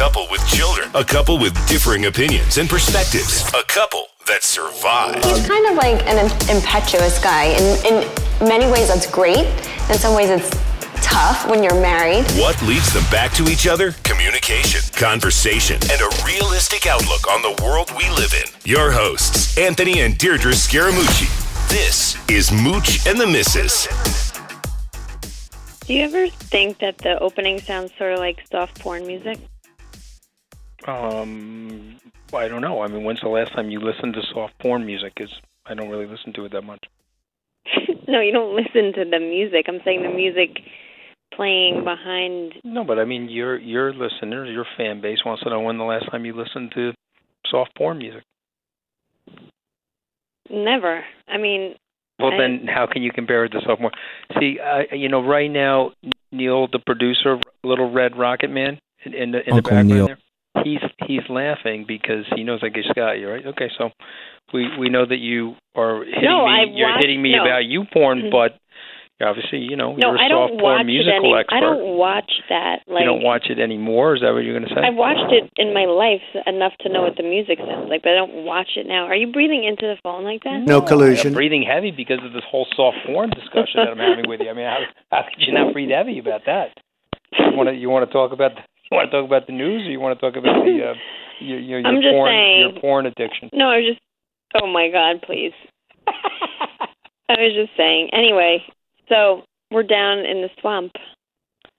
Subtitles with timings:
[0.00, 5.22] couple with children, a couple with differing opinions and perspectives, a couple that survive.
[5.22, 7.48] He's kind of like an impetuous guy.
[7.52, 9.44] In, in many ways, that's great.
[9.90, 10.48] In some ways, it's
[11.06, 12.24] tough when you're married.
[12.40, 13.92] What leads them back to each other?
[14.02, 18.48] Communication, conversation, and a realistic outlook on the world we live in.
[18.64, 21.28] Your hosts, Anthony and Deidre Scaramucci.
[21.68, 23.86] This is Mooch and the Misses.
[25.84, 29.38] Do you ever think that the opening sounds sort of like soft porn music?
[30.86, 31.96] Um,
[32.32, 32.82] I don't know.
[32.82, 35.14] I mean, when's the last time you listened to soft porn music?
[35.18, 35.30] Is
[35.66, 36.84] I don't really listen to it that much.
[38.08, 39.66] no, you don't listen to the music.
[39.68, 40.58] I'm saying the music
[41.34, 42.54] playing behind.
[42.64, 45.84] No, but I mean, your your listeners, your fan base wants to know when the
[45.84, 46.92] last time you listened to
[47.46, 48.22] soft porn music.
[50.50, 51.04] Never.
[51.28, 51.74] I mean,
[52.18, 53.92] Well, I- then how can you compare it to soft porn?
[54.38, 55.92] See, I, you know, right now,
[56.32, 60.06] Neil, the producer of Little Red Rocket Man, in, in the in the background Neil.
[60.06, 60.18] there,
[60.64, 63.46] he's he's laughing because he knows I just got you, right?
[63.46, 63.90] Okay, so
[64.52, 66.50] we we know that you are hitting No, me.
[66.52, 67.42] I you're watched- hitting me no.
[67.44, 68.30] about you porn, Mhm.
[68.32, 68.56] but
[69.22, 71.40] obviously, you know, no, you're a I soft don't porn watch it musical any.
[71.40, 71.54] expert.
[71.56, 72.80] I don't watch that.
[72.88, 74.14] Like you don't watch it anymore.
[74.16, 74.80] Is that what you're going to say?
[74.80, 78.12] I've watched it in my life enough to know what the music sounds like, but
[78.12, 79.04] I don't watch it now.
[79.04, 80.62] Are you breathing into the phone like that?
[80.66, 81.28] No collusion.
[81.28, 84.48] I'm breathing heavy because of this whole soft porn discussion that I'm having with you.
[84.50, 84.78] I mean, how,
[85.10, 86.70] how could you not breathe heavy about that?
[87.38, 89.52] You want to you want to talk about the, you want to talk about the
[89.52, 90.94] news, or you want to talk about the uh,
[91.40, 93.50] your your, your porn saying- your porn addiction?
[93.52, 94.00] No, I was just.
[94.60, 95.52] Oh my God, please.
[97.28, 98.10] I was just saying.
[98.12, 98.64] Anyway,
[99.08, 100.92] so we're down in the swamp.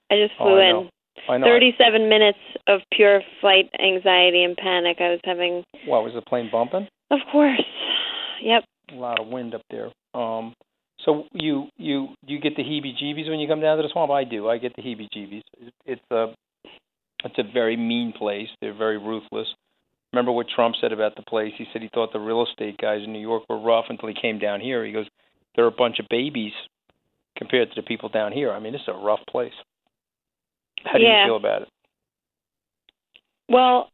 [0.09, 0.89] I just Oh, flew I in.
[1.29, 1.45] I know.
[1.45, 4.97] 37 minutes of pure flight anxiety and panic.
[5.01, 6.87] I was having, What was the plane bumping?
[7.11, 7.61] of course.
[8.41, 8.63] Yep.
[8.93, 9.89] A lot of wind up there.
[10.13, 10.53] Um,
[11.05, 14.11] so you you you get the heebie-jeebies when you come down to the swamp.
[14.11, 14.47] I do.
[14.49, 15.41] I get the heebie-jeebies.
[15.85, 16.27] It's a
[17.23, 18.49] it's a very mean place.
[18.61, 19.47] They're very ruthless.
[20.13, 21.53] Remember what Trump said about the place?
[21.57, 24.15] He said he thought the real estate guys in New York were rough until he
[24.19, 24.83] came down here.
[24.85, 25.07] He goes,
[25.55, 26.53] they're a bunch of babies
[27.37, 28.51] compared to the people down here.
[28.51, 29.53] I mean, it's a rough place.
[30.83, 31.23] How do Yeah.
[31.23, 31.69] you feel about it?
[33.47, 33.89] Well,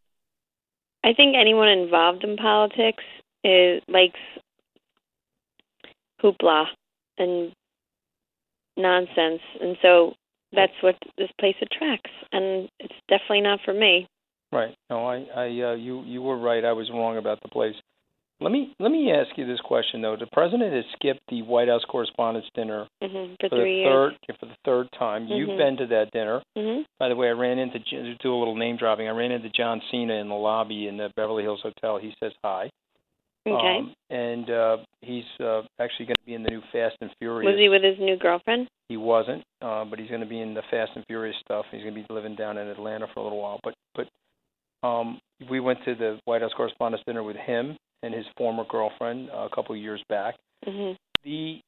[1.03, 3.03] I think anyone involved in politics
[3.44, 4.19] is likes
[6.21, 6.65] hoopla
[7.17, 7.53] and
[8.75, 10.15] nonsense, and so
[10.53, 12.11] that's what this place attracts.
[12.31, 14.07] And it's definitely not for me.
[14.51, 14.73] Right.
[14.89, 16.63] No, I, I, uh, you, you were right.
[16.63, 17.75] I was wrong about the place.
[18.39, 20.15] Let me, let me ask you this question though.
[20.15, 24.13] The president has skipped the White House Correspondents' Dinner hmm for for three the years.
[24.27, 25.27] third, for the third time.
[25.27, 25.57] You've Mhm.
[25.57, 26.41] been to that dinner.
[26.55, 26.81] Mm-hmm.
[26.99, 29.07] By the way, I ran into to do a little name dropping.
[29.07, 31.97] I ran into John Cena in the lobby in the Beverly Hills Hotel.
[31.97, 32.69] He says hi.
[33.53, 33.77] Okay.
[33.79, 37.51] Um, and uh, he's uh, actually going to be in the new Fast and Furious.
[37.51, 38.67] Was he with his new girlfriend?
[38.89, 41.65] He wasn't, uh, but he's going to be in the Fast and Furious stuff.
[41.71, 43.59] He's going to be living down in Atlanta for a little while.
[43.63, 44.07] But but
[44.87, 45.19] um,
[45.49, 49.47] we went to the White House Correspondents' Dinner with him and his former girlfriend uh,
[49.51, 50.35] a couple of years back.
[50.65, 50.91] hmm
[51.23, 51.59] The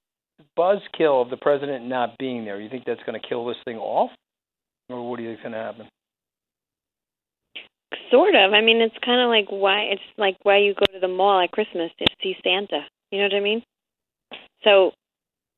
[0.58, 2.60] buzzkill of the president not being there.
[2.60, 4.12] You think that's going to kill this thing off,
[4.90, 5.88] or what do you think's going to happen?
[8.12, 8.54] Sort of.
[8.54, 11.42] I mean, it's kind of like why it's like why you go to the mall
[11.42, 12.86] at Christmas to see Santa.
[13.12, 13.64] You know what I mean?
[14.64, 14.92] So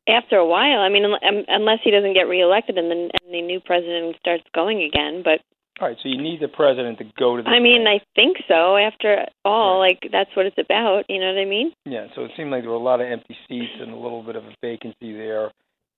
[0.07, 3.41] after a while, I mean, un- unless he doesn't get reelected and then and the
[3.41, 5.41] new president starts going again, but
[5.79, 7.49] All right, so you need the president to go to the.
[7.49, 8.77] I mean, I think so.
[8.77, 11.05] After all, like that's what it's about.
[11.07, 11.71] You know what I mean?
[11.85, 14.23] Yeah, so it seemed like there were a lot of empty seats and a little
[14.23, 15.51] bit of a vacancy there.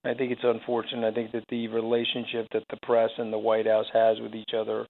[0.05, 1.07] I think it's unfortunate.
[1.07, 4.53] I think that the relationship that the press and the White House has with each
[4.55, 4.85] other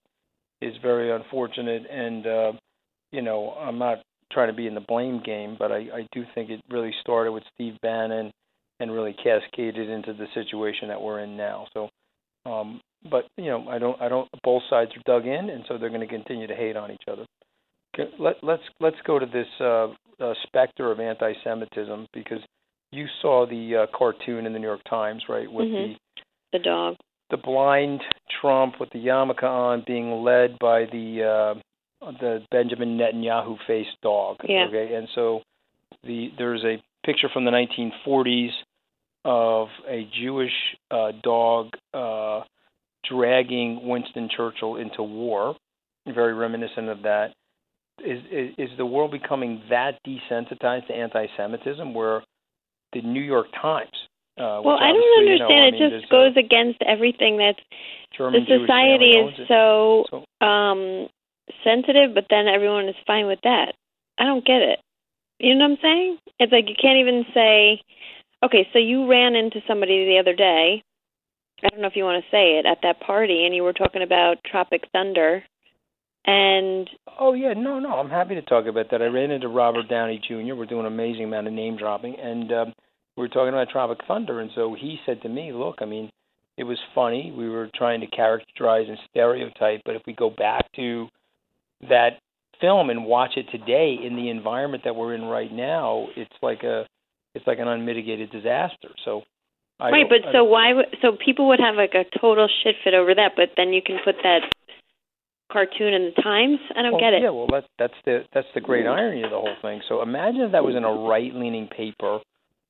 [0.64, 1.84] is very unfortunate.
[1.90, 2.52] And uh,
[3.12, 4.00] you know, I'm not
[4.32, 7.32] trying to be in the blame game, but I, I do think it really started
[7.32, 8.32] with Steve Bannon
[8.80, 11.68] and really cascaded into the situation that we're in now.
[11.74, 11.90] So,
[12.46, 14.28] um, but you know, I don't, I don't.
[14.44, 17.04] Both sides are dug in, and so they're going to continue to hate on each
[17.08, 17.26] other.
[17.94, 19.88] Okay, let, let's let's go to this uh,
[20.20, 22.40] uh, specter of anti-Semitism because
[22.92, 25.96] you saw the uh, cartoon in the New York Times, right, with Mhm.
[26.52, 26.96] the The dog.
[27.30, 28.02] The blind
[28.42, 31.56] Trump with the yarmulke on, being led by the
[32.04, 34.38] uh, the Benjamin Netanyahu faced dog.
[34.48, 34.66] Yeah.
[34.68, 35.42] Okay, and so
[36.04, 38.52] the there's a picture from the 1940s
[39.26, 40.52] of a Jewish
[40.92, 42.42] uh, dog uh,
[43.10, 45.56] dragging Winston Churchill into war.
[46.06, 47.34] Very reminiscent of that.
[48.06, 52.22] Is, is is the world becoming that desensitized to anti-Semitism, where
[52.92, 53.92] the New York Times?
[54.38, 55.50] Uh, Well, I don't obviously, you understand.
[55.50, 57.60] know, I it mean, just there's a goes against everything that's
[58.18, 61.08] German the society is so So- um
[61.64, 63.76] sensitive, but then everyone is fine with that.
[64.18, 64.80] I don't get it.
[65.40, 66.18] You know what I'm saying?
[66.40, 67.82] It's like you can't even say,
[68.44, 70.82] okay, so you ran into somebody the other day.
[71.64, 73.74] I don't know if you want to say it at that party, and you were
[73.74, 75.44] talking about Tropic Thunder,
[76.26, 76.90] and
[77.20, 77.94] Oh yeah, no, no.
[78.00, 79.02] I'm happy to talk about that.
[79.02, 80.56] I ran into Robert Downey Jr.
[80.56, 82.74] We're doing an amazing amount of name dropping, and um,
[83.16, 86.10] we were talking about Tropic Thunder, and so he said to me, "Look, I mean,
[86.58, 87.32] it was funny.
[87.36, 91.08] We were trying to characterize and stereotype, but if we go back to
[91.90, 92.20] that
[92.62, 96.64] film and watch it today in the environment that we're in right now, it's like
[96.64, 96.86] a,
[97.36, 99.24] it's like an unmitigated disaster." So.
[99.80, 100.72] I right, but I so why?
[101.02, 103.98] So people would have like a total shit fit over that, but then you can
[104.06, 104.42] put that
[105.52, 106.60] cartoon in the Times.
[106.76, 107.22] I don't well, get it.
[107.24, 108.96] Yeah, well, that's that's the that's the great mm.
[108.96, 109.82] irony of the whole thing.
[109.90, 112.20] So imagine if that was in a right-leaning paper,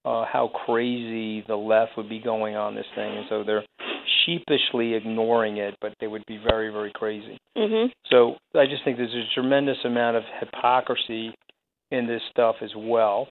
[0.06, 3.64] uh, how crazy the left would be going on this thing, and so they're
[4.26, 7.38] sheepishly ignoring it, but they would be very, very crazy.
[7.56, 7.92] Mhm.
[8.08, 11.34] So I just think there's a tremendous amount of hypocrisy
[11.92, 13.28] in this stuff as well.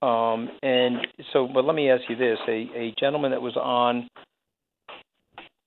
[0.00, 4.08] Um, and so, but let me ask you this: a a gentleman that was on,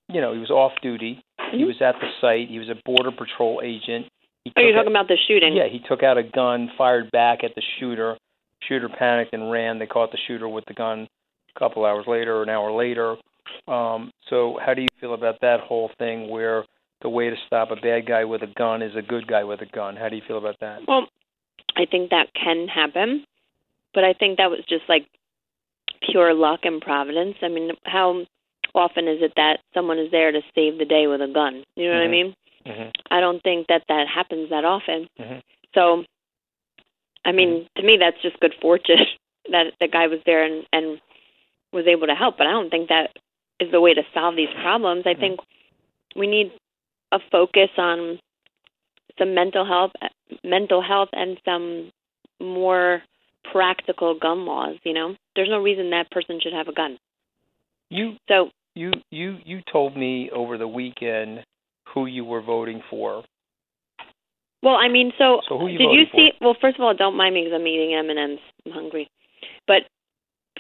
[0.10, 1.22] you know, he was off duty.
[1.52, 1.68] He Mhm.
[1.68, 2.48] was at the site.
[2.50, 4.08] He was a border patrol agent.
[4.46, 5.54] He Oh, you're took talking about the shooting?
[5.54, 8.18] yeah, he took out a gun, fired back at the shooter.
[8.68, 9.80] Shooter panicked and ran.
[9.80, 11.08] They caught the shooter with the gun
[11.56, 13.16] a couple hours later or an hour later.
[13.68, 16.64] Um, so, how do you feel about that whole thing where
[17.02, 19.62] the way to stop a bad guy with a gun is a good guy with
[19.62, 19.96] a gun?
[19.96, 20.82] How do you feel about that?
[20.88, 21.08] Well,
[21.76, 23.26] I think that can happen,
[23.94, 25.08] but I think that was just like
[26.10, 27.36] pure luck and providence.
[27.42, 28.24] I mean, how
[28.74, 31.64] often is it that someone is there to save the day with a gun?
[31.76, 32.12] You know what I Mhm.
[32.12, 32.36] mean?
[32.66, 32.90] Mm-hmm.
[33.10, 35.08] I don't think that that happens that often.
[35.20, 35.40] Mm-hmm.
[35.74, 36.06] So,
[37.24, 39.06] I mean, to me, that's just good fortune
[39.52, 41.00] that the guy was there and and
[41.72, 42.38] was able to help.
[42.38, 43.12] But I don't think that
[43.60, 45.04] is the way to solve these problems.
[45.06, 45.40] I think
[46.16, 46.52] we need
[47.12, 48.20] a focus on
[49.18, 49.92] some mental health,
[50.44, 51.92] mental health, and some
[52.40, 53.02] more
[53.52, 54.78] practical gun laws.
[54.84, 56.98] You know, there's no reason that person should have a gun.
[57.90, 61.44] You So, you you you told me over the weekend
[61.94, 63.24] who you were voting for.
[64.64, 66.18] Well, I mean, so, So who you did you for?
[66.18, 66.30] see?
[66.40, 68.40] Well, first of all, don't mind me because I'm eating M and M's.
[68.66, 69.08] I'm hungry.
[69.68, 69.84] But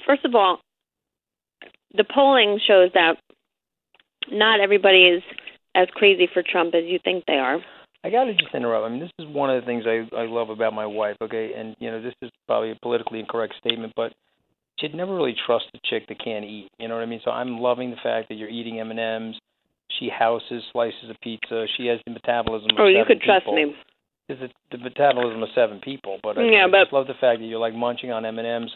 [0.05, 0.59] first of all,
[1.95, 3.15] the polling shows that
[4.31, 5.23] not everybody is
[5.75, 7.59] as crazy for Trump as you think they are.
[8.03, 8.85] I got to just interrupt.
[8.85, 11.17] I mean, this is one of the things I I love about my wife.
[11.21, 14.11] Okay, and you know, this is probably a politically incorrect statement, but
[14.79, 16.67] she'd never really trust a chick that can't eat.
[16.79, 17.21] You know what I mean?
[17.23, 19.35] So I'm loving the fact that you're eating M and M's.
[19.99, 21.65] She houses slices of pizza.
[21.77, 22.71] She has the metabolism.
[22.71, 23.55] Of Oh, you could trust people.
[23.55, 23.75] me.
[24.29, 26.19] It's the, the metabolism of seven people.
[26.23, 28.39] But I, Yeah, I but- just love the fact that you're like munching on M
[28.39, 28.71] and M's.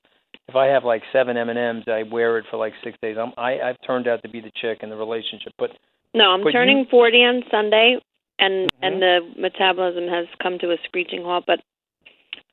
[0.47, 3.17] If I have like seven M and M's, I wear it for like six days.
[3.19, 5.53] I'm I I've turned out to be the chick in the relationship.
[5.57, 5.71] But
[6.13, 6.91] No, I'm But turning you- Mm-hmm.
[6.91, 7.97] 40 on Sunday,
[8.39, 11.45] and and the metabolism has come to a screeching halt.
[11.47, 11.61] But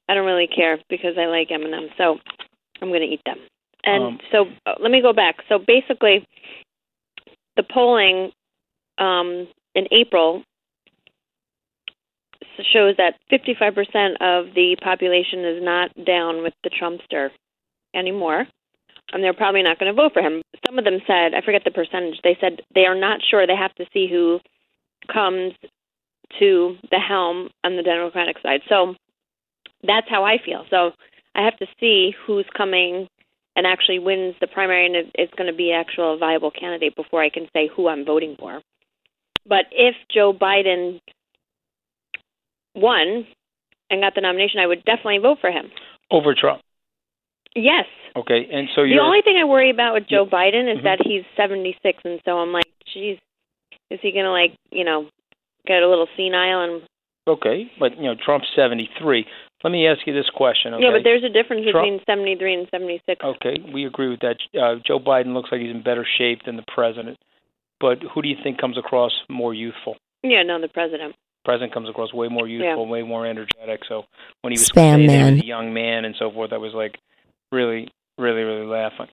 [0.09, 2.19] I don't really care because I like M&Ms, so
[2.81, 3.39] I'm going to eat them.
[3.85, 5.37] And Um, so uh, let me go back.
[5.49, 6.25] So basically,
[7.57, 8.31] the polling
[8.99, 10.43] um, in April
[12.73, 17.31] shows that 55% of the population is not down with the Trumpster
[17.95, 18.47] anymore
[19.13, 20.43] and they're probably not going to vote for him.
[20.67, 23.47] Some of them said, I forget the percentage, they said they are not sure.
[23.47, 24.41] They have to see who
[25.13, 25.53] comes
[26.39, 28.61] to the helm on the Democratic side.
[28.69, 28.95] So
[29.87, 30.65] that's how I feel.
[30.71, 30.93] So
[31.35, 33.09] I have to see who's coming
[33.55, 37.23] and actually wins the primary and it- it's going to be actual viable candidate before
[37.23, 38.63] I can say who I'm voting for.
[39.45, 41.01] But if Joe Biden
[42.75, 43.27] won
[43.91, 45.71] and got the nomination, I would definitely vote for him.
[46.11, 46.61] over Trump.
[47.55, 47.87] Yes.
[48.17, 50.83] Okay, and so The only thing I worry about with Joe Biden is Mhm.
[50.85, 53.19] that he's 76, and so I'm like, geez,
[53.89, 55.09] is he gonna like, you know,
[55.67, 56.83] get a little senile and
[57.29, 59.25] Okay, but you know Trump's 73.
[59.65, 60.75] let me ask you this question.
[60.75, 60.85] Okay?
[60.85, 63.23] Yeah, but there's a difference Trump- between 73 and 76.
[63.25, 64.37] Okay, we agree with that.
[64.59, 67.19] Uh, Joe Biden looks like he's in better shape than the president.
[67.81, 69.97] But who do you think comes across more youthful?
[70.23, 71.15] Yeah, no, the president.
[71.45, 72.91] President comes across way more youthful, Yeah.
[72.93, 73.81] way more energetic.
[73.89, 74.05] So
[74.43, 75.41] when he was Spam man.
[75.41, 76.99] a young man and so forth, I was like
[77.51, 79.09] really, really, really laughing.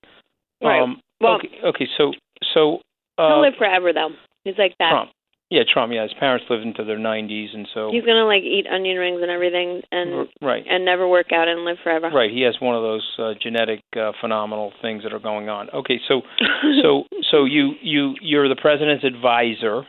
[0.63, 0.81] Right.
[0.81, 2.13] Um, Well- okay, okay, so
[2.53, 2.81] so
[3.17, 4.11] He'll uh, live forever though.
[4.45, 4.91] He's like that.
[4.91, 5.11] Trump.
[5.51, 5.91] Yeah, Trump.
[5.91, 9.19] Yeah, his parents lived into their 90s, and so He's gonna like eat onion rings
[9.21, 10.63] and everything, and R- right.
[10.69, 12.09] and never work out and live forever.
[12.13, 15.69] Right, he has one of those uh, genetic uh, phenomenal things that are going on.
[15.71, 16.21] Okay, so
[16.83, 19.85] so so you you you're the president's advisor.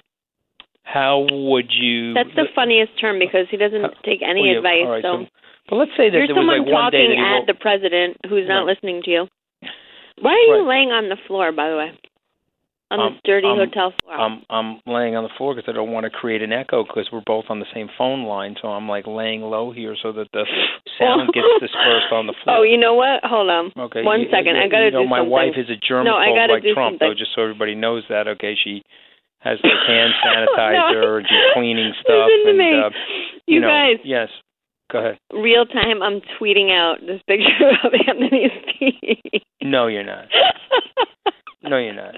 [0.83, 2.15] How would you?
[2.15, 4.87] That's the funniest term because he doesn't How- take any well, yeah, advice.
[4.89, 5.27] right, so,
[5.69, 8.65] but let's say that you're someone like one day talking at the president who's not
[8.67, 8.75] Right.
[8.75, 9.29] listening to you.
[10.21, 10.77] Why are you Right.
[10.79, 11.93] laying on the floor, by the way?
[12.93, 14.19] On Um, this dirty um, hotel floor.
[14.19, 17.07] I'm I'm laying on the floor because I don't want to create an echo because
[17.13, 18.57] we're both on the same phone line.
[18.61, 20.45] So I'm like laying low here so that the
[20.99, 22.57] sound gets dispersed on the floor.
[22.59, 23.23] Oh, you know what?
[23.25, 23.71] Hold on.
[23.79, 24.03] Okay.
[24.03, 24.57] One you, second.
[24.57, 25.31] You, I gotta you know, do my something.
[25.31, 27.09] wife is a germaphobe No, I gotta like do Trump, something.
[27.11, 28.27] though, just so everybody knows that.
[28.27, 28.83] Okay, she
[29.41, 30.31] has like hand No.
[30.31, 32.29] sanitizer and she's cleaning stuff.
[32.29, 32.73] Listen to and, me.
[32.79, 32.91] Uh,
[33.47, 33.97] You you know, guys.
[34.05, 34.29] Yes.
[34.93, 35.19] Go ahead.
[35.33, 39.43] Real time, I'm tweeting out this picture of Anthony's feet.
[39.63, 40.27] No, you're not.
[41.63, 42.15] No, you're not.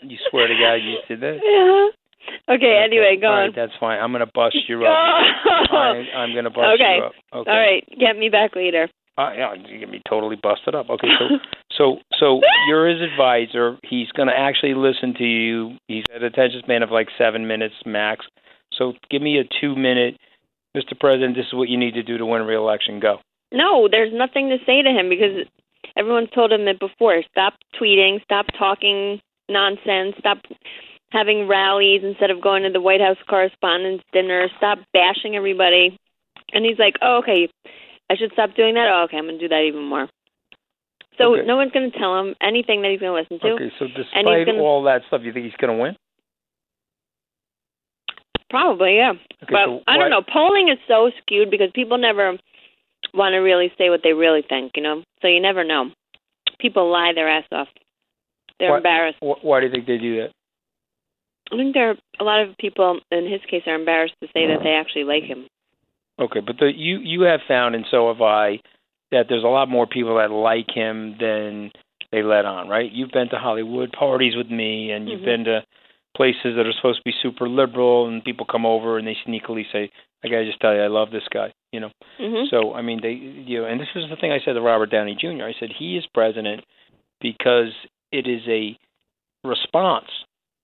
[0.00, 1.38] You swear to God you did that?
[1.42, 2.54] yeah.
[2.56, 3.52] Okay, anyway, go on.
[3.54, 4.00] that's fine.
[4.00, 4.90] I'm gonna bust you up.
[4.92, 6.96] I, I'm gonna bust Okay.
[6.98, 7.12] you up.
[7.32, 7.50] Okay.
[7.50, 8.88] All right, get me back later.
[9.16, 10.90] Uh, yeah, you get me totally busted up.
[10.90, 11.28] Okay, so
[11.78, 13.78] so so you're his advisor.
[13.84, 15.76] He's going to actually listen to you.
[15.86, 18.26] He's at an attention span of like seven minutes max.
[18.72, 20.18] So give me a two minute,
[20.76, 20.98] Mr.
[20.98, 21.36] President.
[21.36, 22.98] This is what you need to do to win re-election.
[22.98, 23.18] Go.
[23.52, 25.46] No, there's nothing to say to him because
[25.96, 27.22] everyone's told him it before.
[27.30, 30.38] Stop tweeting, stop talking nonsense, stop
[31.10, 35.96] having rallies instead of going to the White House Correspondents' Dinner, stop bashing everybody.
[36.52, 37.48] And he's like, oh, okay,
[38.10, 38.88] I should stop doing that?
[38.88, 40.08] Oh, okay, I'm going to do that even more.
[41.18, 41.46] So Okay.
[41.46, 43.54] no one's going to tell him anything that he's going to listen to.
[43.54, 45.96] Okay, so despite gonna- all that stuff, you think he's going to win?
[48.50, 49.10] Probably, yeah.
[49.10, 50.22] Okay, but so I don't know.
[50.22, 52.36] Polling is so skewed because people never
[53.12, 55.02] want to really say what they really think, you know?
[55.22, 55.90] So you never know.
[56.60, 57.68] People lie their ass off.
[58.60, 59.18] They're Why- embarrassed.
[59.20, 60.30] wh- Why do you think they do that?
[61.52, 64.46] I think there are a lot of people in his case are embarrassed to say
[64.46, 64.62] that mm.
[64.62, 65.46] they actually like him.
[66.18, 68.60] Okay, but the, you you have found, and so have I,
[69.10, 71.72] that there's a lot more people that like him than
[72.12, 72.90] they let on, right?
[72.90, 75.24] You've been to Hollywood parties with me, and you've Mhm.
[75.24, 75.64] been to
[76.16, 79.64] places that are supposed to be super liberal, and people come over and they sneakily
[79.72, 79.90] say,
[80.22, 81.90] "I gotta just tell you, I love this guy," you know.
[82.20, 82.48] Mhm.
[82.48, 84.90] So I mean, they you know, and this is the thing I said to Robert
[84.90, 85.44] Downey Jr.
[85.46, 86.62] I said he is president
[87.20, 87.72] because
[88.12, 88.78] it is a
[89.42, 90.08] response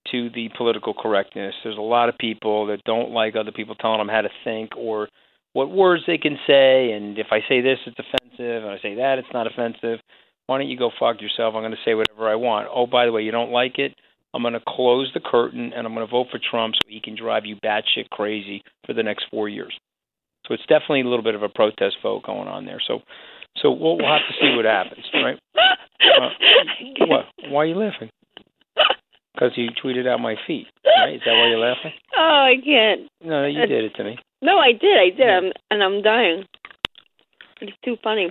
[0.06, 1.54] to the political correctness.
[1.62, 4.76] There's a lot of people that don't like other people telling them how to think
[4.76, 5.08] or
[5.52, 8.94] what words they can say, and if I say this, it's offensive, and I say
[8.96, 9.98] that, it's not offensive.
[10.46, 11.54] Why don't you go fuck yourself?
[11.54, 12.68] I'm going to say whatever I want.
[12.72, 13.94] Oh, by the way, you don't like it?
[14.34, 17.00] I'm going to close the curtain and I'm going to vote for Trump so he
[17.00, 19.76] can drive you batshit crazy for the next four years.
[20.46, 22.80] So it's definitely a little bit of a protest vote going on there.
[22.86, 23.00] So,
[23.62, 25.38] so we'll, we'll have to see what happens, right?
[26.00, 26.30] Uh,
[27.06, 27.26] what?
[27.50, 28.08] Why are you laughing?
[29.40, 31.14] Because you tweeted out my feet, right?
[31.14, 31.92] Is that why you're laughing?
[32.22, 33.08] Oh, I can't.
[33.24, 34.18] No, you did it to me.
[34.42, 34.98] No, I did.
[34.98, 35.26] I did.
[35.26, 36.44] I'm, and I'm dying.
[37.62, 38.28] It's too funny.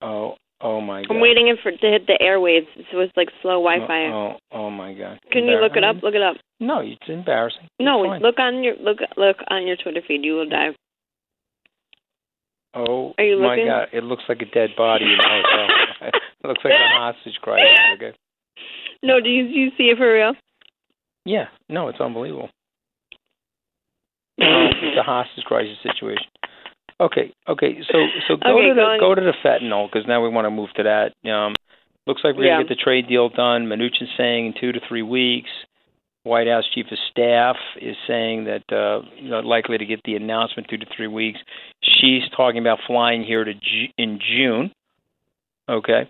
[0.00, 1.14] Oh, oh my god.
[1.14, 2.66] I'm waiting it for to hit the airwaves.
[2.90, 4.06] So it's like slow oh, Wi-Fi.
[4.06, 5.20] Oh, oh, oh my god.
[5.30, 6.02] Can you look it up?
[6.02, 6.36] Look it up.
[6.58, 7.68] No, it's embarrassing.
[7.78, 10.24] No, It's look on your look look on your Twitter feed.
[10.24, 10.70] You will die.
[12.74, 13.66] Oh Are you my looking?
[13.66, 16.10] god, it looks like a dead body in the hotel.
[16.42, 17.78] it looks like a hostage crisis.
[17.94, 18.16] Okay.
[19.02, 20.34] No, do you do you see it for real?
[21.24, 22.50] Yeah, no, it's unbelievable.
[24.38, 24.46] No,
[24.82, 26.26] it's a hostage crisis situation.
[27.00, 30.22] Okay, okay, so so go Okay, to the go go to the fentanyl because now
[30.22, 31.30] we want to move to that.
[31.30, 31.54] Um,
[32.06, 32.54] looks like we're Yeah.
[32.56, 33.66] gonna get the trade deal done.
[33.66, 35.50] Mnuchin's saying in two to three weeks.
[36.24, 40.14] White House Chief of Staff is saying that uh, you know, likely to get the
[40.14, 41.40] announcement two to three weeks.
[41.82, 44.70] She's talking about flying here to Ju- in June.
[45.68, 46.08] Okay,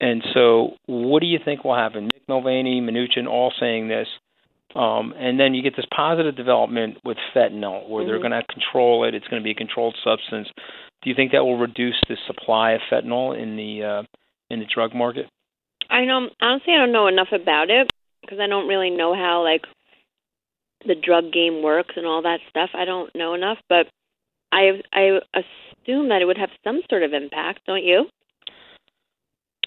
[0.00, 2.06] and so what do you think will happen?
[2.06, 4.08] Mick Mulvaney, Mnuchin, all saying this.
[4.74, 8.28] Um, and then you get this positive development with fentanyl, where they're Mhm.
[8.28, 9.14] going to control it.
[9.14, 10.48] It's going to be a controlled substance.
[11.00, 14.02] Do you think that will reduce the supply of fentanyl in the uh,
[14.50, 15.28] in the drug market?
[15.88, 16.28] I know.
[16.40, 17.88] Honestly, I don't know enough about it
[18.20, 19.64] because I don't really know how like
[20.84, 22.70] the drug game works and all that stuff.
[22.74, 23.88] I don't know enough, but
[24.52, 28.10] I I assume that it would have some sort of impact, don't you?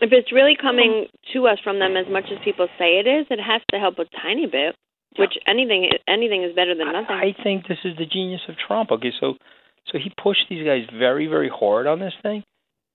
[0.01, 3.27] If it's really coming to us from them as much as people say it is,
[3.29, 4.75] it has to help a tiny bit.
[5.17, 7.15] Which anything anything is better than nothing.
[7.15, 8.91] I, I think this is the genius of Trump.
[8.91, 9.35] Okay, so
[9.91, 12.43] So he pushed these guys very, very hard on this thing,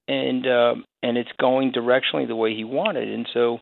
[0.09, 3.09] and um, and it's going directionally the way he wanted.
[3.09, 3.59] And so,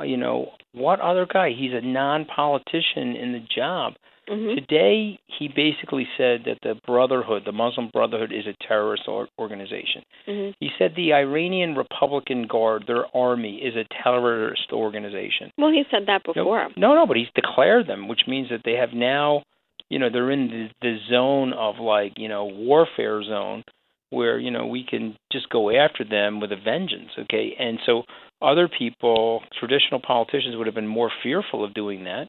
[0.00, 1.50] uh, you know, what other guy?
[1.50, 3.94] He's a non-politician in the job.
[4.28, 9.28] Hmm Today, he basically said that the Brotherhood, the Muslim Brotherhood, is a terrorist or-
[9.38, 10.02] organization.
[10.26, 15.50] hmm He said the Iranian Republican Guard, their army, is a terrorist organization.
[15.58, 16.68] Well, he said that No, before.
[16.76, 19.42] No, no, but he's declared them, which means that they have now,
[19.88, 23.62] you know, they're in the, the zone of like, you know, warfare zone
[24.10, 27.54] where, you know, we can just go after them with a vengeance, okay?
[27.58, 28.02] And so
[28.40, 32.28] other people, traditional politicians would have been more fearful of doing that.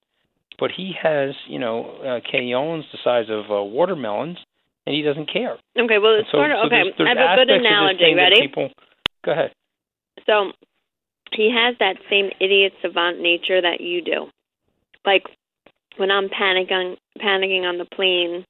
[0.59, 4.37] But he has, you know, uh, canyons the size of uh, watermelons,
[4.85, 5.57] and he doesn't care.
[5.77, 6.81] Okay, well, it's so, sort of so okay.
[6.83, 8.13] there's, there's I have a good aspects of this analogy.
[8.15, 8.41] Ready?
[8.47, 8.69] People,
[9.23, 9.51] go ahead.
[10.25, 10.51] So
[11.31, 14.27] he has that same idiot savant nature that you do.
[15.05, 15.23] Like
[15.97, 18.45] when I'm panicking panicking on the plane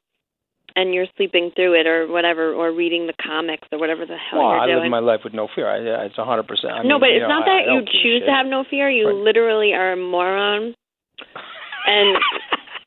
[0.76, 4.40] and you're sleeping through it or whatever or reading the comics or whatever the hell
[4.40, 5.68] Well, you're I live my life with no fear.
[5.70, 6.74] I, it's a hundred percent.
[6.74, 8.20] I no, mean, but it's know, not I- I that you don't give a choose
[8.22, 8.28] shit.
[8.28, 8.90] to have no fear.
[8.90, 9.16] You Right.
[9.16, 10.76] literally are a moron
[11.88, 12.18] and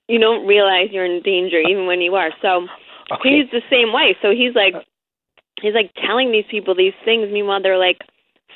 [0.09, 2.31] you don't realize you're in danger even when you are.
[2.43, 2.67] So
[3.13, 3.41] Okay.
[3.43, 4.17] he's the same way.
[4.23, 4.75] So he's like
[5.61, 7.99] he's like telling these people these things meanwhile they're like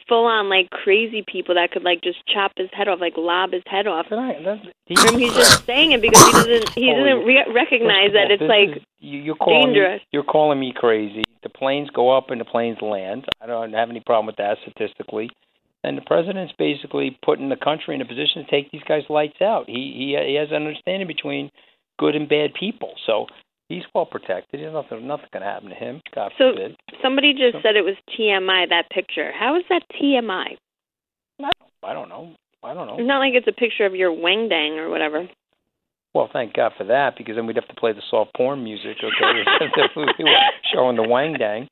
[0.09, 3.53] full on like crazy people that could like just chop his head off, like lob
[3.53, 4.07] his head off.
[4.11, 8.21] That's- And he's just saying it because he doesn't he doesn't re- recognize First of
[8.21, 10.01] all, that it's like is- you, you're calling dangerous.
[10.01, 11.25] Me, you're calling me crazy.
[11.43, 13.27] The planes go up and the planes land.
[13.43, 15.31] I don't have any problem with that statistically.
[15.85, 19.41] And the president's basically putting the country in a position to take these guys lights
[19.43, 19.67] out.
[19.69, 21.51] He he he has an understanding between
[21.99, 22.95] good and bad people.
[23.07, 23.27] So
[23.69, 24.61] he's well protected.
[24.61, 26.01] There's nothing nothing can happen to him.
[26.15, 26.77] God So- forbid.
[27.03, 29.31] somebody just So- said it was TMI that picture.
[29.33, 30.57] How is that TMI?
[31.83, 32.33] I don't know.
[32.63, 32.97] I don't know.
[32.97, 35.29] It's not like it's a picture of your wang dang or whatever.
[36.15, 38.97] Well, thank God for that, because then we'd have to play the soft porn music,
[39.03, 39.45] okay?
[40.73, 41.69] Showing the wang dang,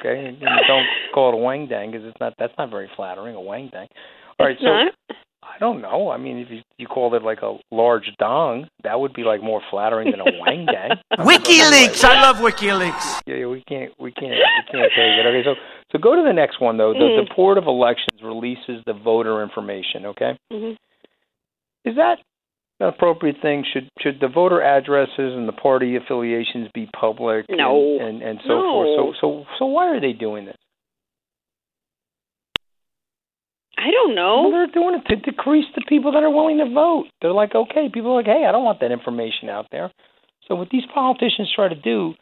[0.00, 0.26] okay?
[0.26, 0.38] And
[0.68, 0.84] don't
[1.14, 2.34] call it a wang dang because it's not.
[2.38, 3.34] That's not very flattering.
[3.34, 3.88] A wang dang.
[4.38, 4.92] All right, it's so not.
[5.42, 6.10] I don't know.
[6.10, 9.42] I mean, if you you called it like a large dong, that would be like
[9.42, 10.90] more flattering than a wang dang.
[11.24, 12.04] WikiLeaks.
[12.04, 13.20] I love WikiLeaks.
[13.26, 15.26] Yeah, yeah, we can't, we can't, we can't take it.
[15.26, 15.54] Okay, so
[15.92, 16.92] so go to the next one though.
[16.92, 17.36] The, the Mm.
[17.36, 20.04] Board of Elections releases the voter information.
[20.06, 20.38] Okay.
[20.52, 20.72] hmm
[21.84, 22.24] Is that an
[22.80, 23.64] appropriate thing?
[23.72, 27.46] Should should the voter addresses and the party affiliations be public?
[27.48, 27.98] and- No.
[28.00, 28.72] And and, so No.
[28.72, 29.14] forth.
[29.20, 30.56] So so so why are they doing this?
[33.78, 34.50] I don't Well, know.
[34.50, 37.08] they're doing it to decrease the people that are willing to vote.
[37.20, 39.90] They're like, okay, people are like, hey, I don't want that information out there.
[40.48, 42.14] So what these politicians try to do,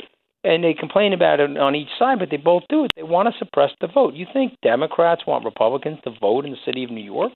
[0.43, 2.91] and they complain about it on each side, but they both do it.
[2.97, 4.15] They want to suppress the vote.
[4.15, 7.33] You think Democrats want Republicans to vote in the city of New York?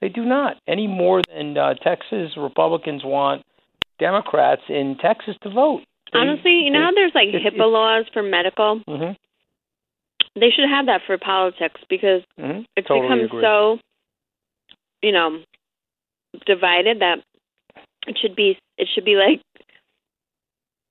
[0.00, 3.42] They do not any more than uh, Texas Republicans want
[3.98, 5.82] Democrats in Texas to vote.
[6.12, 8.80] They- Honestly, you know how there's like it's- HIPAA it's- laws for medical?
[8.88, 9.16] Mhm,
[10.36, 13.42] They should have that for politics because mhm, it's totally become agree.
[13.42, 13.78] so
[15.02, 15.42] you know
[16.46, 17.18] divided that
[18.06, 19.40] it should be it should be like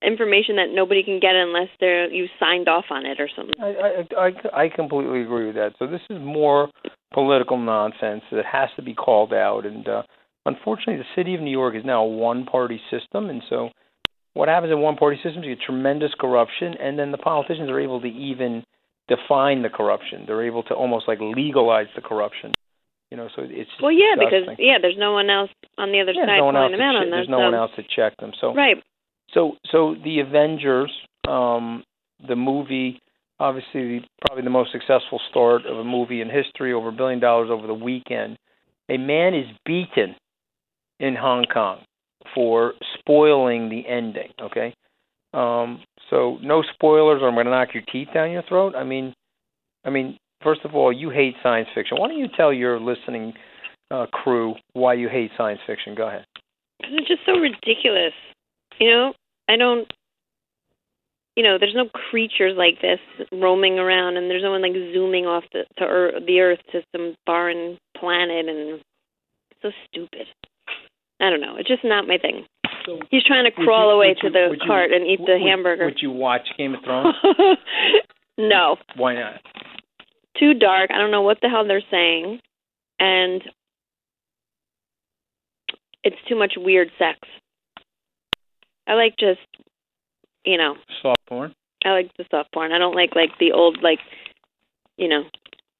[0.02, 3.54] information that nobody can get unless they're you signed off on it or something.
[3.60, 5.74] I, I I I completely agree with that.
[5.78, 6.70] So this is more
[7.12, 9.66] political nonsense that has to be called out.
[9.66, 10.02] And uh,
[10.46, 13.70] unfortunately, the city of New York is now a one-party system, and so
[14.34, 15.44] what happens in one-party systems?
[15.44, 18.62] You get tremendous corruption, and then the politicians are able to even
[19.08, 20.24] define the corruption.
[20.26, 22.52] They're able to almost like legalize the corruption.
[23.10, 26.12] You know, so it's Well, yeah, because yeah, there's no one else on the other
[26.12, 27.16] Yeah, side no one else them out check- on that.
[27.16, 27.42] there's no so.
[27.42, 28.30] one else to check them.
[28.40, 28.76] So Right.
[29.32, 30.92] so so the Avengers,
[31.26, 31.82] um,
[32.28, 33.00] the movie,
[33.40, 37.18] obviously the, probably the most successful start of a movie in history, over a billion
[37.18, 38.36] dollars over the weekend.
[38.88, 40.14] A man is beaten
[41.00, 41.78] in Hong Kong
[42.34, 44.30] for spoiling the ending.
[44.40, 44.74] Okay,
[45.32, 48.74] um, so no spoilers, or I'm going to knock your teeth down your throat.
[48.76, 49.14] I mean,
[49.84, 51.96] I mean, first of all, you hate science fiction.
[51.98, 53.32] Why don't you tell your listening
[53.90, 55.94] uh, crew why you hate science fiction?
[55.94, 56.24] Go ahead.
[56.78, 58.12] Because it's just so ridiculous.
[58.78, 59.12] You know,
[59.48, 59.90] I don't.
[61.36, 62.98] You know, there's no creatures like this
[63.32, 66.82] roaming around, and there's no one like zooming off the to earth, the Earth to
[66.94, 70.26] some foreign planet, and it's so stupid.
[71.20, 71.56] I don't know.
[71.56, 72.46] It's just not my thing.
[72.86, 75.18] So He's trying to crawl you- away to you- the would you- cart and eat
[75.24, 75.84] the would- hamburger.
[75.84, 77.14] Would you watch Game of Thrones?
[78.38, 79.40] no, Why not?
[80.38, 80.90] too dark.
[80.90, 82.40] I don't know what the hell they're saying,
[82.98, 83.42] and
[86.02, 87.18] it's too much weird sex.
[88.86, 89.40] I like just,
[90.44, 91.54] you know, Soft porn.
[91.84, 92.72] I like the soft porn.
[92.72, 94.00] I don't like like the old like,
[94.96, 95.22] you know,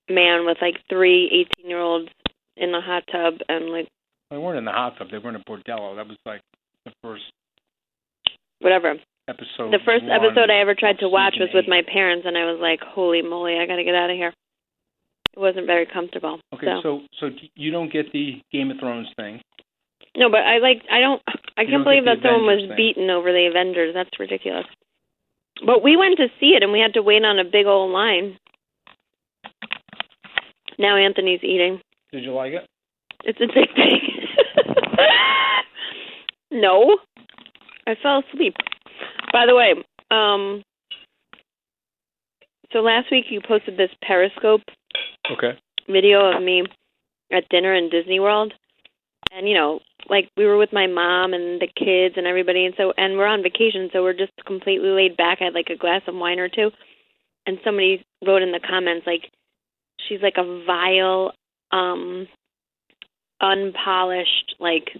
[0.08, 2.08] man with like three eighteen year olds
[2.56, 3.88] in the hot tub and like
[4.30, 5.08] They weren't in the hot tub.
[5.10, 5.96] They were in a bordello.
[5.96, 6.40] That was like
[6.84, 7.24] the first
[8.60, 8.94] whatever.
[9.28, 12.36] episode the first episode I ever tried to watch was season with my parents, and
[12.36, 14.32] I was like, "Holy moly, I got to get out of here."
[15.36, 16.40] It wasn't very comfortable.
[16.54, 17.00] Okay, so.
[17.20, 19.40] so so you don't get the Game of Thrones thing.
[20.16, 21.22] No, but I like I don't
[21.56, 22.76] I can't don't believe that someone was thing.
[22.76, 23.94] beaten over the Avengers.
[23.94, 24.66] That's ridiculous.
[25.64, 27.92] But we went to see it, and we had to wait on a big old
[27.92, 28.38] line.
[30.78, 31.80] Now Anthony's eating.
[32.12, 32.66] Did you like it?
[33.24, 34.24] It's a big addicting.
[36.50, 36.98] no,
[37.86, 38.54] I fell asleep.
[39.32, 39.74] By the way,
[40.10, 40.62] um,
[42.72, 44.62] so last week you posted this Periscope
[45.30, 45.52] Okay.
[45.88, 46.64] video of me
[47.30, 48.52] at dinner in Disney World,
[49.32, 52.74] and you know, like we were with my mom and the kids and everybody, and
[52.76, 55.38] so and we're on vacation, so we're just completely laid back.
[55.40, 56.70] I had like a glass of wine or two,
[57.46, 59.30] and somebody wrote in the comments like,
[60.08, 61.32] "She's like a vile,
[61.70, 62.26] um,
[63.40, 64.90] unpolished like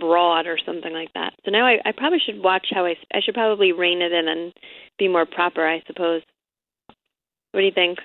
[0.00, 3.20] broad or something like that." So now I, I probably should watch how I I
[3.20, 4.52] should probably rein it in and
[4.98, 6.22] be more proper, I suppose.
[7.52, 7.98] What do you think?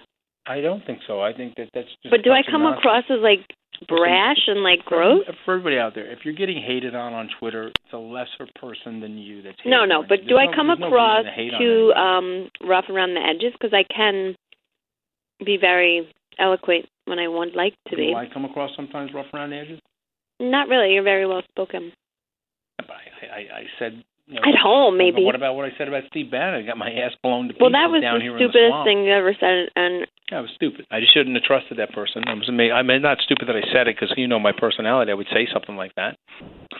[0.45, 1.21] I don't think so.
[1.21, 2.11] I think that that's just.
[2.11, 2.79] But do I come nonsense.
[2.79, 3.47] across as like
[3.87, 5.23] brash and like gross?
[5.45, 8.99] For everybody out there, if you're getting hated on on Twitter, it's a lesser person
[8.99, 10.03] than you that's No, no.
[10.07, 13.53] But do I no- come no across to, too um rough around the edges?
[13.53, 14.35] Because I can
[15.45, 18.07] be very eloquent when I want like to be.
[18.07, 19.79] Do I come across sometimes rough around the edges?
[20.39, 20.93] Not really.
[20.93, 21.91] You're very well spoken.
[22.77, 24.03] But I, I, I said.
[24.27, 25.23] You know, At home, maybe.
[25.25, 26.61] What about what I said about Steve Bannon?
[26.61, 28.85] I got my ass blown to pieces Well, that was down the the stupidest swamp.
[28.85, 30.85] thing you ever said, and Yeah, it was stupid.
[30.91, 32.21] I just shouldn't have trusted that person.
[32.27, 34.51] I was ama- I mean, not stupid that I said it because you know my
[34.51, 35.11] personality.
[35.11, 36.17] I would say something like that,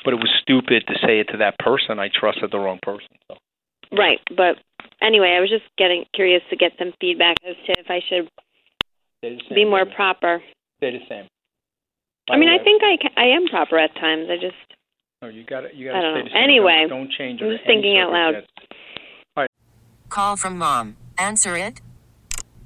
[0.06, 1.98] but it was stupid to say it to that person.
[1.98, 3.10] I trusted the wrong person.
[3.28, 3.38] So
[3.92, 4.20] right.
[4.30, 4.62] But
[5.02, 8.30] anyway, I was just getting curious to get some feedback as to if I should
[9.18, 9.56] stay the same.
[9.56, 9.96] be more baby.
[9.96, 10.44] proper.
[10.78, 11.26] Stay the same.
[12.30, 14.30] I mean, I By the way, think I ca- I am proper at times.
[14.30, 14.62] I just
[15.24, 16.24] No, you got to You I got to don't stay know.
[16.26, 16.44] the same.
[16.44, 17.42] Anyway, don't, don't change.
[17.42, 18.34] I'm just thinking out loud.
[18.46, 19.50] circumstance.
[20.10, 20.98] Call from mom.
[21.18, 21.82] Answer it.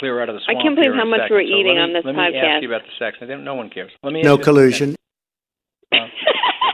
[0.00, 1.36] clear out of the I can't believe how much second.
[1.36, 2.42] we're So eating me- on this let me podcast.
[2.56, 3.18] ask you about the sex.
[3.20, 3.92] I no one cares.
[4.02, 4.96] Let me No collusion.
[5.92, 5.98] Uh,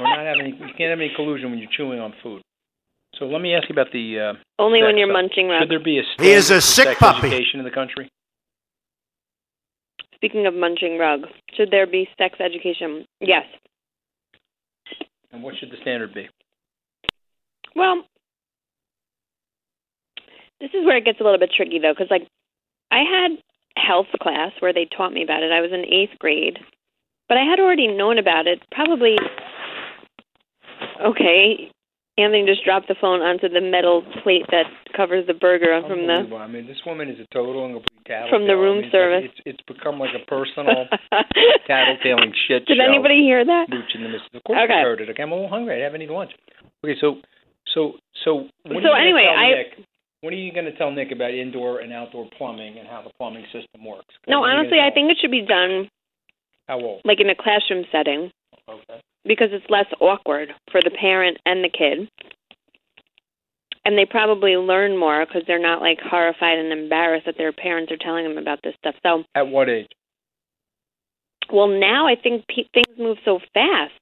[0.01, 0.55] we're not having.
[0.55, 2.41] You can't have any collusion when you're chewing on food.
[3.19, 4.21] So let me ask you about the.
[4.21, 5.23] Uh, only when you're stuff.
[5.23, 5.51] munching.
[5.61, 7.27] Should there be a He is a sick sex puppy.
[7.29, 8.09] education in the country?
[10.15, 13.05] Speaking of munching rug, should there be sex education?
[13.21, 13.45] Yes.
[15.33, 16.29] And what should the standard be?
[17.75, 18.05] Well,
[20.61, 22.27] this is where it gets a little bit tricky though, because like
[22.91, 23.31] I had
[23.77, 25.53] health class where they taught me about it.
[25.53, 26.59] I was in eighth grade,
[27.29, 28.63] but I had already known about it.
[28.73, 29.17] Probably.
[31.05, 31.71] Okay,
[32.19, 34.65] Anthony just dropped the phone onto the metal plate that
[34.97, 36.25] covers the burger from the.
[36.37, 38.31] I mean, this woman is a total and complete tattletale.
[38.33, 39.25] From the room I mean, service.
[39.29, 40.89] It's, it's become like a personal
[41.69, 42.85] tattletaling shit Did show.
[42.89, 43.67] anybody hear that?
[43.69, 44.33] Mooch in the midst.
[44.33, 44.73] Of course, Okay.
[44.73, 45.11] I heard it.
[45.11, 45.81] Okay, I'm a little hungry.
[45.83, 46.33] I haven't eaten lunch.
[46.85, 47.17] Okay, so,
[47.75, 47.93] so,
[48.25, 48.49] so.
[48.67, 49.87] So you anyway, I- Nick,
[50.27, 53.11] when are you going to tell Nick about indoor and outdoor plumbing and how the
[53.11, 54.13] plumbing system works?
[54.27, 55.89] No, When are you honestly, I think it should be done?
[56.67, 57.01] How old?
[57.05, 58.33] like in a classroom setting
[58.69, 59.01] Okay.
[59.25, 62.11] because it's less awkward for the parent and the kid.
[63.85, 67.93] And they probably learn more because they're not like horrified and embarrassed that their parents
[67.93, 68.97] are telling them about this stuff.
[69.05, 69.87] So, At what age?
[71.53, 73.93] well, now I think pe- things move so fast.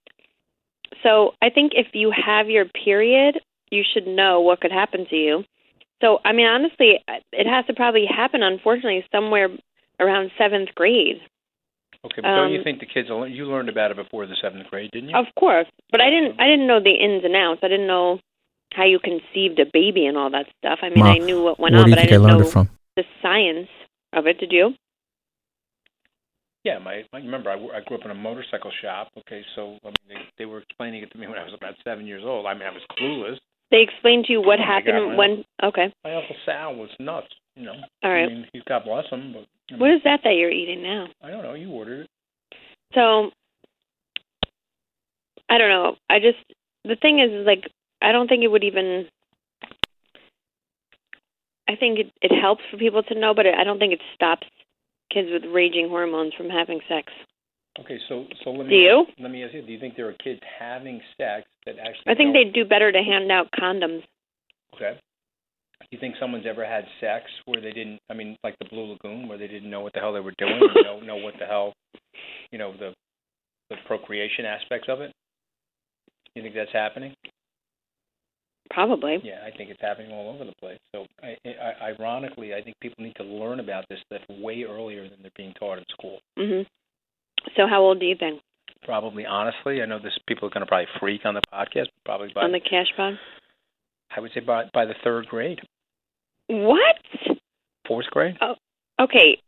[1.02, 5.16] So, I think if you have your period, you should know what could happen to
[5.16, 5.44] you.
[6.02, 6.98] So, I mean, honestly,
[7.32, 9.48] it has to probably happen, unfortunately, somewhere
[10.00, 11.20] around seventh grade.
[12.04, 13.08] Okay, but don't you Um, think the kids?
[13.08, 15.16] will- You learned about it before the seventh grade, didn't you?
[15.16, 16.38] Of course, but I didn't.
[16.38, 17.60] I didn't know the ins and outs.
[17.62, 18.20] I didn't know
[18.74, 20.80] how you conceived a baby and all that stuff.
[20.82, 22.46] I mean, Ma, I knew what went on, but I think I didn't learned know
[22.48, 22.68] it from?
[22.96, 23.68] the science
[24.12, 24.38] of it.
[24.38, 24.74] Did you?
[26.64, 29.08] Yeah, my, my remember I, I grew up in a motorcycle shop.
[29.18, 31.74] Okay, so I mean they, they were explaining it to me when I was about
[31.84, 32.46] seven years old.
[32.46, 33.38] I mean I was clueless.
[33.74, 35.44] They explained to you what Oh happened God, when.
[35.60, 37.26] Okay, My uncle Sal was nuts.
[37.56, 37.74] You know.
[38.04, 38.24] all right.
[38.24, 40.82] I mean, he's God bless him, but I, mean, What is that that you're eating
[40.82, 41.08] now?
[41.20, 41.54] I don't know.
[41.54, 42.10] You ordered it.
[42.94, 43.30] So,
[45.48, 45.96] I don't know.
[46.08, 46.38] I just
[46.84, 47.64] the thing is, is like
[48.00, 49.06] I don't think it would even.
[51.68, 54.46] I think it it helps for people to know, but I don't think it stops
[55.12, 57.12] kids with raging hormones from having sex.
[57.80, 59.06] Okay, so so let me Do you?
[59.18, 59.62] let me ask you.
[59.62, 62.06] Do you think there are kids having sex that actually?
[62.06, 64.02] I think they'd do better to hand out condoms.
[64.74, 64.98] Okay.
[65.80, 67.98] Do you think someone's ever had sex where they didn't?
[68.08, 70.34] I mean, like the Blue Lagoon, where they didn't know what the hell they were
[70.38, 71.72] doing, or don't know what the hell,
[72.52, 72.94] you know, the
[73.70, 75.12] the procreation aspects of it.
[76.34, 77.14] You think that's happening?
[78.70, 79.18] Probably.
[79.22, 80.78] Yeah, I think it's happening all over the place.
[80.94, 85.08] So, I, I, ironically, I think people need to learn about this stuff way earlier
[85.08, 86.18] than they're being taught in school.
[86.38, 86.66] Mhm.
[87.56, 88.40] So how old do you think
[88.82, 92.04] Probably, honestly, I know this people are going to probably freak on the podcast, but
[92.04, 93.14] probably by on the cash pod?
[94.14, 95.60] I would say by by the third grade,
[96.48, 96.96] What?
[97.88, 98.36] fourth grade.
[98.42, 98.54] Oh,
[99.00, 99.38] okay.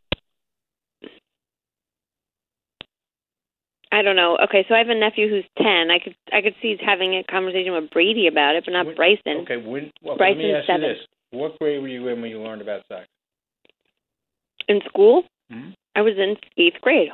[3.93, 4.37] I don't know.
[4.45, 5.91] Okay, so I have a nephew who's ten.
[5.91, 8.95] I could I could see he's having a conversation with Brady about it, but not
[8.97, 9.43] Bryson.
[9.43, 10.83] Okay, when well, let Bryson's me ask seven.
[10.83, 13.07] you this: What grade were you in when you learned about sex?
[14.69, 15.75] In school, Mhm.
[15.95, 17.11] I was in eighth grade.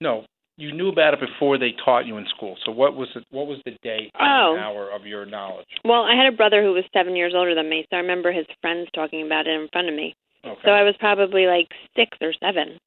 [0.00, 0.24] No,
[0.56, 2.56] you knew about it before they taught you in school.
[2.64, 3.24] So what was it?
[3.30, 4.54] What was the date Oh.
[4.54, 5.66] and hour of your knowledge?
[5.84, 8.32] Well, I had a brother who was seven years older than me, so I remember
[8.32, 10.14] his friends talking about it in front of me.
[10.44, 10.60] Okay.
[10.64, 12.78] So I was probably like six or seven.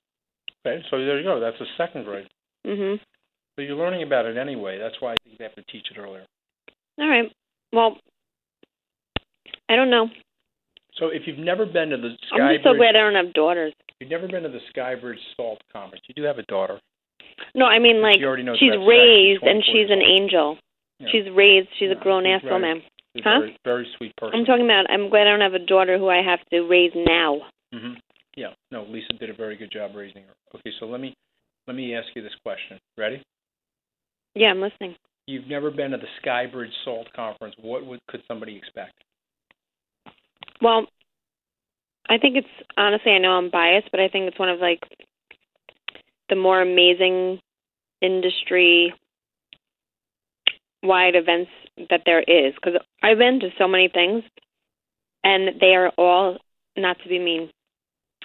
[0.66, 1.40] okay, so there you go.
[1.40, 2.28] That's the second grade.
[2.66, 3.00] Mhm.
[3.56, 4.78] So you're learning about it anyway.
[4.80, 6.26] That's why I think they have to teach it earlier.
[7.00, 7.32] All right.
[7.72, 7.98] Well,
[9.70, 10.10] I don't know.
[10.96, 13.34] So if you've never been to the Skybridge, I'm just so glad I don't have
[13.34, 13.74] daughters.
[14.00, 16.04] you've never been to the Skybridge Salt Conference.
[16.08, 16.80] You do have a daughter.
[17.56, 20.58] No, I mean like She already knows she's raised and she's an angel.
[21.00, 21.08] Yeah.
[21.12, 21.70] She's raised.
[21.80, 22.84] She's a grown she's ass very- woman.
[23.16, 23.40] A Huh?
[23.40, 24.40] very, very sweet person.
[24.40, 24.90] I'm talking about.
[24.90, 27.42] I'm glad I don't have a daughter who I have to raise now.
[27.72, 27.94] hmm
[28.36, 28.54] Yeah.
[28.72, 30.34] No, Lisa did a very good job raising her.
[30.56, 31.14] Okay, so let me
[31.68, 32.80] let me ask you this question.
[32.98, 33.22] Ready?
[34.36, 34.96] Yeah, I'm listening.
[35.28, 37.56] You've never been to the Skybridge Salt Conference.
[37.62, 38.94] What would could somebody expect?
[40.62, 40.88] Well,
[42.10, 43.12] I think it's honestly.
[43.12, 44.80] I know I'm biased, but I think it's one of like
[46.30, 47.40] the more amazing
[48.02, 48.94] industry
[50.82, 51.52] wide events
[51.90, 52.54] that there is.
[52.56, 54.24] Because I've been to so many things
[55.24, 56.38] and they are all
[56.76, 57.50] not to be mean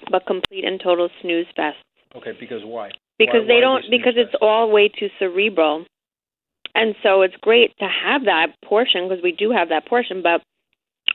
[0.09, 1.77] but complete and total snooze fest.
[2.15, 2.91] Okay, because why?
[3.17, 5.85] because Why- they why don't because it's all way too cerebral.
[6.75, 10.41] And so it's great to have that portion because we do have that portion but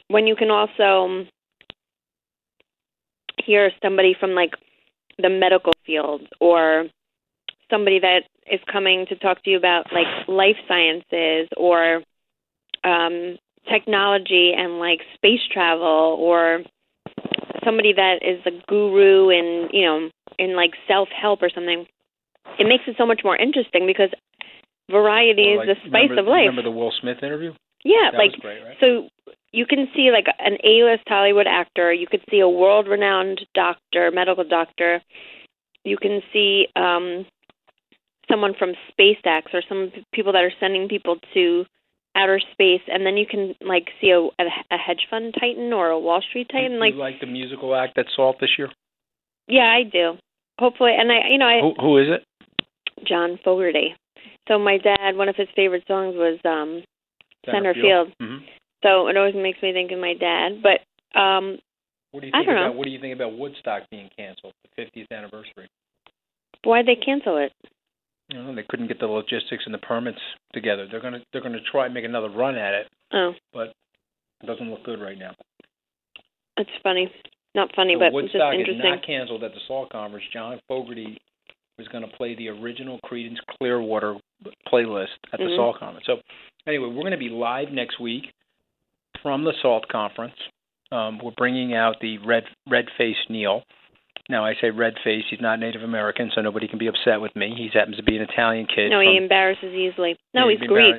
[0.08, 1.24] when you can also
[3.42, 4.54] hear somebody from like
[5.18, 6.86] the medical field or
[7.70, 12.02] somebody that is coming to talk to you about like life sciences or
[12.84, 13.36] um
[13.70, 16.60] technology and like space travel or
[17.64, 21.86] somebody that is a guru in you know in like self help or something
[22.58, 24.10] it makes it so much more interesting because
[24.90, 27.52] variety is the spice remember, of life Remember the Will Smith interview?
[27.84, 28.76] yeah That like great, right?
[28.80, 29.08] so
[29.54, 31.92] you can see like an A-list Hollywood actor.
[31.92, 35.00] You could see a world-renowned doctor, medical doctor.
[35.84, 37.24] You can see um,
[38.28, 41.64] someone from SpaceX or some people that are sending people to
[42.16, 45.98] outer space, and then you can like see a, a, hedge fund titan or a
[45.98, 46.80] Wall Street titan.
[46.80, 48.70] Like, you like the musical act at Salt this year?
[49.46, 50.14] yeah, I do.
[50.58, 52.24] Hopefully, and I, you know, I Who, who is it?
[53.06, 53.94] John Fogerty.
[54.48, 56.82] So my dad, one of his favorite songs was um,
[57.46, 58.12] Center, Field.
[58.20, 58.38] hmm
[58.84, 60.62] So it always makes me think of my dad.
[60.62, 60.84] But
[61.18, 61.58] um,
[62.12, 62.78] What do you I think don't about know.
[62.78, 65.66] what do you think about Woodstock being canceled, the 50th anniversary?
[66.64, 67.52] why'd they cancel it?
[68.30, 70.20] You know, they couldn't get the logistics and the permits
[70.54, 70.86] together.
[70.90, 73.72] They're gonna they're gonna try and make another run at it, Oh, but
[74.42, 75.34] it doesn't look good right now.
[76.56, 77.10] it's funny.
[77.54, 78.90] Not funny, So but it's just Woodstock is interesting.
[78.90, 80.24] not canceled at the Salt Conference.
[80.32, 81.18] John Fogerty
[81.78, 84.16] was going to play the original Creedence Clearwater
[84.72, 85.56] playlist at the Mhm.
[85.56, 86.06] Salt Conference.
[86.06, 86.20] So
[86.66, 88.32] anyway, we're going to be live next week
[89.22, 90.34] from the Salt Conference.
[90.92, 93.62] Um, we're bringing out the red red faced Neil.
[94.28, 95.26] Now I say red faced.
[95.30, 97.52] He's not Native American, so nobody can be upset with me.
[97.56, 98.90] He happens to be an Italian kid.
[98.90, 100.16] no, from, he embarrasses easily.
[100.32, 100.94] No, Yeah, he's he'd Greek.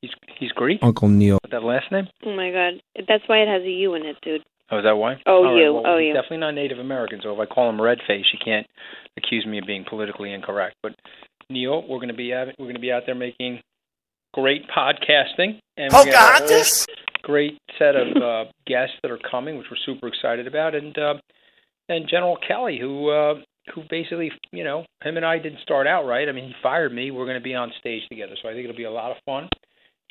[0.00, 0.80] He's he's Greek.
[0.82, 1.38] Uncle Neil.
[1.42, 2.08] With that last name?
[2.24, 4.42] Oh my god, that's why it has a U in it, dude.
[4.70, 5.20] Oh, is that why?
[5.26, 5.74] Oh, All right, you.
[5.74, 6.14] well, Oh, he's you.
[6.14, 7.20] Definitely not Native American.
[7.22, 8.66] So if I call him red face, you can't
[9.18, 10.76] accuse me of being politically incorrect.
[10.82, 10.94] But
[11.50, 13.60] Neil, we're going to be out, we're going to be out there making
[14.32, 16.86] great podcasting, and we got a whole Pocahontas?
[17.24, 21.14] Great set of uh, guests that are coming, which we're super excited about, and uh,
[21.88, 23.34] and General Kelly, who uh,
[23.74, 26.28] who basically, you know, him and I didn't start out right.
[26.28, 27.10] I mean, he fired me.
[27.10, 29.16] We're going to be on stage together, so I think it'll be a lot of
[29.24, 29.48] fun.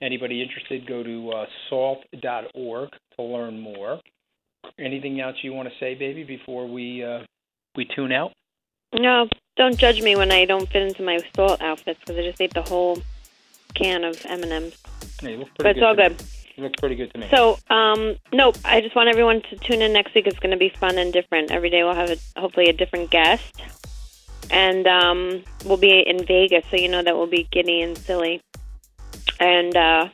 [0.02, 4.00] Anybody interested, go to uh, salt.org to learn more.
[4.80, 7.20] Anything else you want to say, baby, before we uh,
[7.76, 8.32] we tune out?
[8.94, 12.42] No, don't judge me when I don't fit into my salt outfits because I just
[12.42, 13.02] ate the whole
[13.76, 14.78] can of M and M's.
[15.58, 16.22] But it's all good.
[16.56, 17.28] You look pretty good to me.
[17.34, 18.58] So, um, nope.
[18.64, 20.28] I just want everyone to tune in next week.
[20.28, 21.52] It's going to be fun and different.
[21.52, 23.62] Every day we'll have a, hopefully a different guest,
[24.52, 28.42] and um, we'll be in Vegas, so you know that we'll be giddy and silly.
[29.40, 30.10] And uh,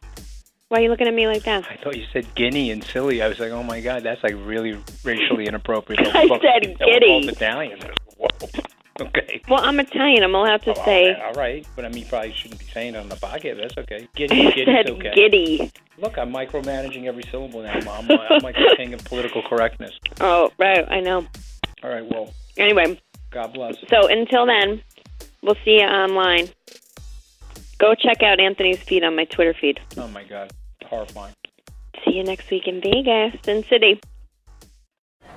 [0.69, 1.65] Why are you looking at me like that?
[1.69, 3.21] I thought you said guinea and silly.
[3.21, 6.07] I was like, oh my god, that's like really racially inappropriate.
[6.15, 7.27] I said yeah, giddy.
[7.27, 7.79] Italian.
[8.17, 8.27] Whoa.
[9.01, 9.41] Okay.
[9.47, 10.23] Well, I'm Italian.
[10.23, 11.13] I'm allowed to oh, say.
[11.13, 13.61] All right, but I mean, you probably shouldn't be saying it on the podcast.
[13.61, 14.07] That's okay.
[14.15, 15.11] Giddy, giddy's said okay.
[15.13, 15.71] giddy.
[15.97, 17.73] Look, I'm micromanaging every syllable now.
[17.73, 19.91] I'm, I'm, I'm like the king of political correctness.
[20.21, 20.85] Oh, right.
[20.89, 21.25] I know.
[21.81, 22.99] All right, well, Anyway,
[23.31, 23.75] God bless.
[23.89, 24.81] so until then,
[25.41, 26.49] we'll see you online.
[27.77, 29.79] Go check out Anthony's feed on my Twitter feed.
[29.95, 30.51] Oh my God,
[30.85, 31.33] horrifying.
[32.03, 34.01] See you next week in Vegas, Sin City.